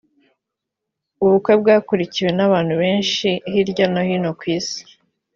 ubukwe 1.23 1.53
bwakurikiwe 1.61 2.29
n’abantu 2.37 2.73
benshi 2.81 3.29
hirya 3.51 3.85
no 3.93 4.01
hino 4.07 4.31
ku 4.39 4.43
isi 4.57 4.81